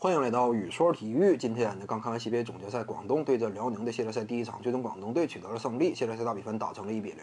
[0.00, 1.36] 欢迎来到雨说体育。
[1.36, 7.18] 今天呢，刚看完 CBA 总决赛，广东对阵辽宁的系列赛第一场，最终广东队取得了胜利，系列赛大比分打成了一比零。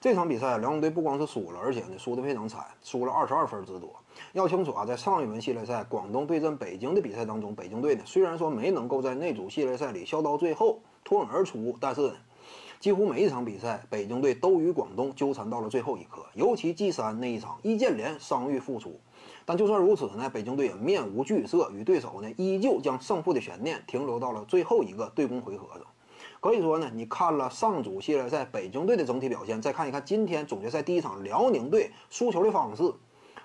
[0.00, 3.94] 这场比赛，辽宁队不光是输了，而且呢输得非常惨，输了二十二分之多。
[4.32, 12.14] 要清楚啊，在上一轮系列赛广东对阵北京的比赛当中，北京队呢虽然说没能够在那组系列赛里笑到最后脱颖而出，但是
[12.80, 16.24] 几乎每一场比赛，北京队都与广东纠缠到了最后一刻。
[16.32, 18.98] 尤其 G 三那一场，易建联伤愈复出。
[19.48, 25.86] 但就算如此呢，北京队也面无惧色，与对手呢依旧将胜负的悬念停留到了最后一个对攻回合上。
[26.38, 32.92] 可以说呢，你看了上组系列赛北京队的整体表现，再看一看今天总决赛第一场辽宁队输球的方式，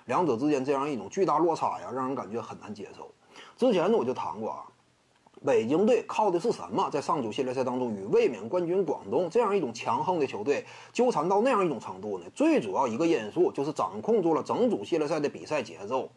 [0.04, 3.10] 两者之间这样一种巨大落差呀，让人感觉很难接受。
[3.56, 4.66] 之前呢我就谈过啊。
[5.44, 6.88] 北京队靠的是什么？
[6.90, 12.24] 在上组系列赛当中，与卫冕冠军广东这样一种强横的球队纠缠到那样一种程度呢？
[12.34, 16.08] 最主要一个因素就是掌控住了整组系列赛的比赛节奏。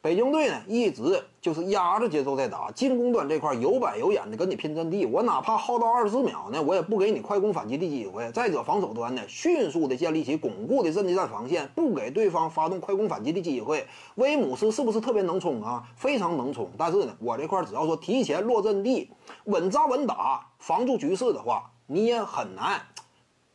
[0.00, 5.04] 北京队呢，一直就是压着节奏在打，进攻端这块有板有眼的跟你拼阵地。
[5.04, 8.30] 我哪怕耗到二十四秒呢，我也不给你快攻反击的机会。
[8.30, 13.84] 再者，防守端呢，迅速的建立起巩固的阵地战防线，不给对方发动快攻反击的机会。
[14.14, 15.82] 威姆斯是不是特别能冲啊？
[15.96, 16.70] 非常能冲。
[16.78, 19.10] 但是呢，我这块只要说提前落阵地，
[19.46, 22.80] 稳扎稳打，防住局势的话，你也很难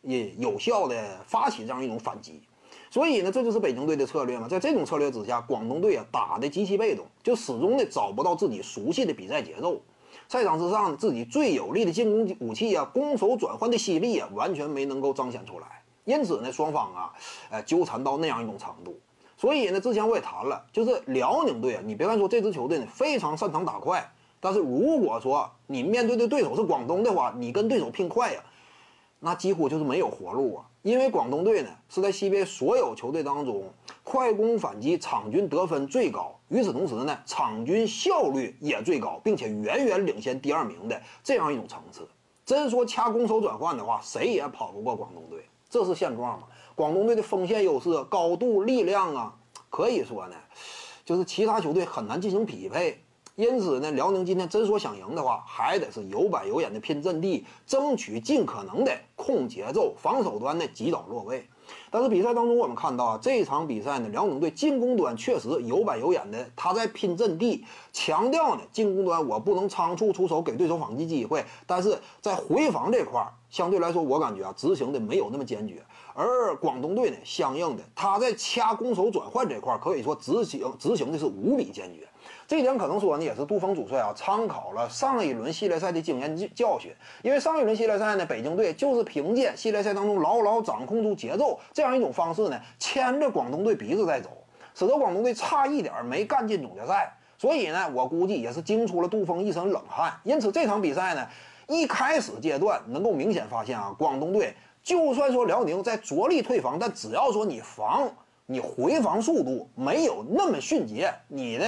[0.02, 2.41] 也有效的发起这样一种反击。
[2.94, 4.47] 所以呢，这就是北京队的策略嘛。
[4.47, 9.81] 在这种策略之下，广东队啊打的极其被动，就始终呢找不到自己熟悉的比赛节奏。
[10.27, 15.66] 赛场之上，自己最有力的进攻武器啊，攻守转换的犀利啊，完全没能够彰显出来。
[16.05, 17.11] 因此呢，双方啊，
[17.50, 18.95] 呃，纠缠到那样一种程度。
[19.38, 24.07] 所以呢，之前我也谈了，就是辽宁队啊，你别看说这支球队呢非常擅长打快，
[24.39, 28.44] 但是如果说你面对的对手是广东的话，你跟对手拼快呀，
[29.23, 30.66] 那几乎就是没有活路啊。
[30.81, 33.63] 因为广东队呢是在西 b 所有球队当中
[34.03, 42.05] 快攻反击场均得分最高，与此同时呢场均效率也最高，并且远远领先第二名的这样一种层次。
[42.45, 46.47] 真说掐攻守转换的话，谁也跑不过广东队，这是现状嘛？
[46.75, 49.34] 广东队的锋线优势、高度、力量啊，
[49.69, 50.35] 可以说呢，
[51.05, 53.01] 就是其他球队很难进行匹配。
[53.35, 61.43] 因此呢，辽宁今天真说想赢的话，还得是有板有眼的拼阵地，争取尽可能的控节奏，防守端呢击倒落位。
[61.89, 75.83] 但是比赛当中我们看到啊，这场比赛呢，辽宁队进攻端确实有板有眼的，他在拼阵地，强调呢进攻端我不能仓促出手给对手反击机会，但是在回防这块儿，相对来说我感觉啊执行的没有那么坚决。
[76.13, 82.07] 而广东队呢，相应的他在掐攻守转换这块儿，可以说执行执行的是无比坚决。
[82.53, 86.94] 这点可能说呢，也是杜峰主帅啊参考了上一轮系列赛的经验教教训。
[87.24, 94.30] 因为上一轮系列赛呢，北京队就是凭借系列赛当中牢牢掌控住节奏这样一种方式呢，牵着广东队鼻子在走，
[94.75, 97.12] 使得广东队差一点没干进总决赛。
[97.40, 100.14] 所以呢，我估计也是惊出了杜峰一身冷汗。
[100.24, 101.28] 因此这场比赛呢，
[101.68, 104.53] 一开始阶段能够明显发现啊，广东队
[104.84, 108.08] 就算说辽宁在着力退防，但只要说你防
[108.46, 111.66] 你回防速度没有那么迅捷，你的。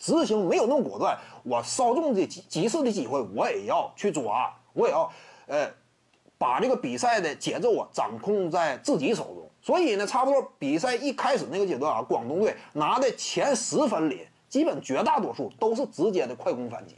[0.00, 5.12] 执行没有那么果断，我稍纵的急急事的机会，我也要去抓，我也要，
[5.46, 5.70] 呃，
[6.38, 9.46] 把这个比赛的节奏啊掌控在自己手中。
[9.60, 16.96] 所以呢，差不多比赛一开始那个阶段啊，广东队拿的前十分里，基本绝大多数都是直接的快攻反击，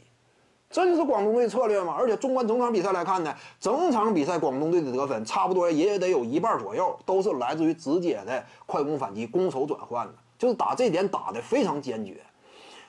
[0.69, 1.93] 这就是广东队策略嘛。
[1.99, 12.23] 而且纵观整场比赛来看呢，整场比赛广东队的得分差不多也得有一半左右都是来自于直接的快攻反击、攻守转换的，就是打这点打的非常坚决。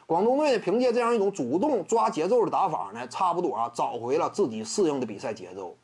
[0.06, 5.76] 广东队呢，凭借这样一种主动抓节奏的打法呢，差不多啊找回了自己适应的比赛节奏。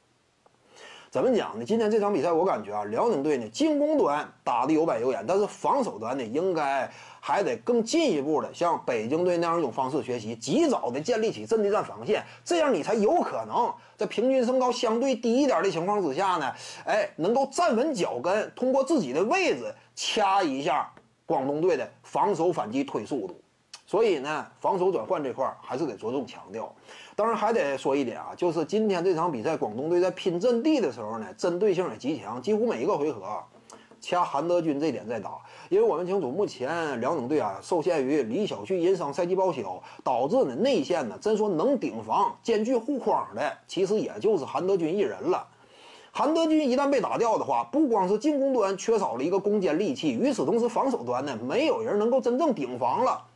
[1.10, 1.64] 怎么讲呢？
[1.64, 6.88] 今天这场比赛，我感觉啊，辽宁队呢进攻端打的有板有眼，但是防守端呢，应该
[7.19, 16.53] 还得更进一步的向北京队那样一种方式学习，及早的建立起阵地战防线，这样你才有可能在平均身高相对低一点的情况之下呢，
[16.84, 20.92] 哎，能够站稳脚跟，通过自己的位置掐一下
[21.26, 23.41] 广东队的防守反击推速度。
[23.90, 26.72] 所以呢，防守转换这块儿还是得着重强调。
[27.16, 33.20] 当然还得说一点啊，就是今天这场比赛，广东队在拼阵地的时候呢，针对性也极强，几乎每一个回合
[34.00, 35.32] 掐韩德君这点在打。
[35.70, 45.44] 因为我们清楚，目前辽宁队啊，受限于李晓旭因伤赛季报销，导致呢内线呢，真说能顶防、兼具护框的，其实也就是韩德君一人了。
[46.12, 53.26] 韩德君一旦被打掉的话，不光是进攻端缺少了一个攻坚利器，与此同时，防守端呢，没有人能够真正顶防了。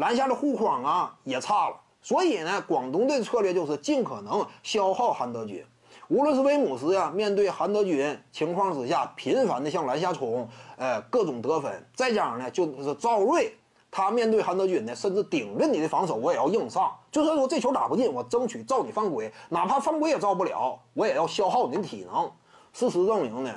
[0.00, 5.62] 篮下的护框啊也差了，所以呢，广东队策略就是尽可能消耗韩德君。
[6.08, 13.54] 无论是威姆斯呀，面对韩德君情况之下，频繁的向篮下冲，呃，各种得分，再加上呢，就是赵睿
[13.90, 16.90] 他面对韩德君呢，甚至顶着你的防守，我也要硬上。
[17.12, 22.32] 就算说这球打不进，我争取照你犯规，哪怕犯规也照不了，我也要消耗你的体能。
[22.72, 23.54] 事实证明呢，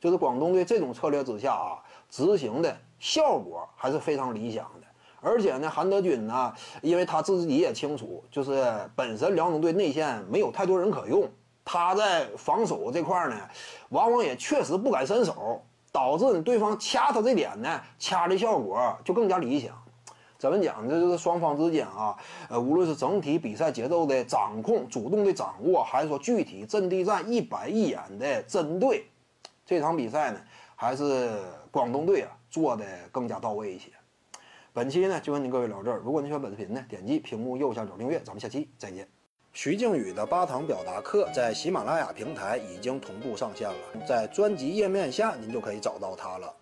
[0.00, 1.78] 就是广东队这种策略之下啊，
[2.10, 4.86] 执行的效果还是非常理想的。
[5.24, 8.62] 而且呢，韩德君呢，因为他自己也清楚，就是
[8.94, 11.26] 本身辽宁队内线没有太多人可用，
[11.64, 13.36] 他在防守这块呢，
[13.88, 19.74] 往往也确实不敢伸手，导致对方掐他这点呢，掐的效果就更加理想。
[20.36, 20.86] 怎么讲？
[20.86, 22.14] 这就是双方之间啊，
[22.50, 29.06] 呃，无论是整体比赛节奏的掌控、主动的掌握，还是说具体阵地战一板一眼的针对，
[29.64, 30.40] 这场比赛呢，
[30.76, 31.30] 还是
[31.70, 33.90] 广东队啊做的更加到位一些。
[34.74, 35.98] 本期呢就跟您各位聊这儿。
[35.98, 38.20] 如果您喜欢本视频呢，点击屏幕右下角订阅。
[38.24, 39.06] 咱们下期再见。
[39.52, 46.56] 徐静宇的八堂表达课在喜马拉雅平台已经同步上线了，在专辑页面下您就可以找到它了。